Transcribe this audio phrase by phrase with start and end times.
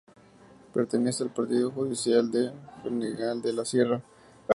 [0.73, 2.49] Pertenece al partido judicial de
[2.81, 4.01] Fregenal de la Sierra.